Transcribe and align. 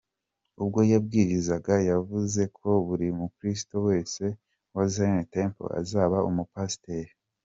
Ubwo 0.61 0.79
yabwirizaga 0.91 1.73
yavuze 1.91 2.41
ko 2.57 2.69
buri 2.87 3.07
mukristo 3.19 3.75
wese 3.87 4.23
wa 4.75 4.85
Zion 4.93 5.19
Temple 5.33 5.69
azaba 5.81 6.17
umupasiteri. 6.29 7.11